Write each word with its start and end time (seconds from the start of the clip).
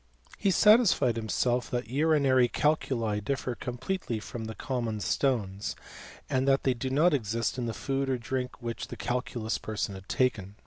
He 0.39 0.49
satisfied 0.49 1.15
himself 1.15 1.69
that 1.69 1.87
urinary 1.91 2.47
calculi 2.47 3.19
differ 3.21 3.53
completely 3.53 4.19
from 4.19 4.47
common 4.55 4.99
stones, 4.99 5.75
and 6.27 6.47
that 6.47 6.63
they 6.63 6.73
do 6.73 6.89
not 6.89 7.13
exist 7.13 7.59
in 7.59 7.67
the 7.67 7.71
food 7.71 8.09
or 8.09 8.17
drink 8.17 8.59
which 8.63 8.87
the 8.87 8.97
calculous 8.97 9.59
person 9.59 9.93
had 9.93 10.09
taken. 10.09 10.55